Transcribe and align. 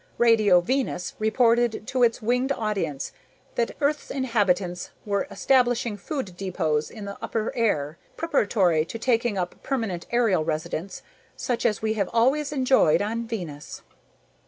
Radio 0.17 0.61
Venus 0.61 1.13
reported 1.19 1.85
to 1.85 2.01
its 2.01 2.23
winged 2.23 2.51
audience 2.53 3.11
that 3.53 3.77
Earth's 3.81 4.09
inhabitants 4.09 4.89
were 5.05 5.27
establishing 5.29 5.95
food 5.95 6.35
depots 6.35 6.89
in 6.89 7.05
the 7.05 7.19
upper 7.21 7.55
air, 7.55 7.99
preparatory 8.17 8.83
to 8.83 8.97
taking 8.97 9.37
up 9.37 9.61
permanent 9.61 10.07
aerial 10.09 10.43
residence 10.43 11.03
"such 11.35 11.67
as 11.67 11.83
we 11.83 11.93
have 11.93 12.09
always 12.13 12.51
enjoyed 12.51 12.99
on 13.03 13.27
Venus." 13.27 13.83